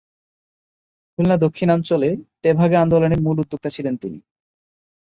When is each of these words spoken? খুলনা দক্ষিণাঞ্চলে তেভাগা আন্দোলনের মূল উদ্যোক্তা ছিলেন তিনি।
খুলনা 1.11 1.37
দক্ষিণাঞ্চলে 1.37 2.09
তেভাগা 2.41 2.77
আন্দোলনের 2.81 3.21
মূল 3.21 3.37
উদ্যোক্তা 3.39 3.69
ছিলেন 3.69 3.95
তিনি। 3.97 4.19